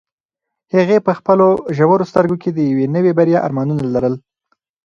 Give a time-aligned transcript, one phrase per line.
[0.75, 1.47] هغې په خپلو
[1.77, 4.15] ژورو سترګو کې د یوې نوې بریا ارمانونه لرل.